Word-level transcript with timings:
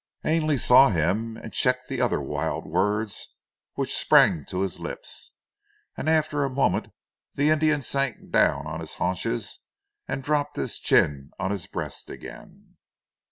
Ainley 0.25 0.57
saw 0.57 0.89
him 0.89 1.37
and 1.37 1.53
checked 1.53 1.87
the 1.87 2.01
other 2.01 2.19
wild 2.19 2.65
words 2.65 3.35
which 3.75 3.93
sprang 3.95 4.43
to 4.45 4.61
his 4.61 4.79
lips, 4.79 5.33
and 5.95 6.09
after 6.09 6.43
a 6.43 6.49
moment 6.49 6.87
the 7.35 7.51
Indian 7.51 7.83
sank 7.83 8.31
down 8.31 8.65
on 8.65 8.79
his 8.79 8.95
haunches 8.95 9.59
and 10.07 10.23
dropped 10.23 10.55
his 10.55 10.79
chin 10.79 11.29
on 11.37 11.51
his 11.51 11.67
breast 11.67 12.09
again. 12.09 12.77